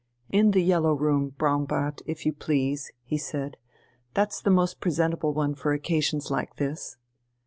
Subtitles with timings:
[0.31, 3.57] "In the yellow room, Braunbart if you please," he said,
[4.15, 6.97] "that's the most presentable one for occasions like this."